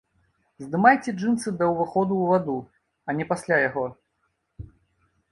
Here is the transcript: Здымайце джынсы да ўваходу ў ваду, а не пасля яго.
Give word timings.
Здымайце 0.63 1.11
джынсы 1.17 1.49
да 1.59 1.67
ўваходу 1.73 2.13
ў 2.21 2.25
ваду, 2.31 2.55
а 3.07 3.15
не 3.19 3.27
пасля 3.33 3.59
яго. 3.67 3.85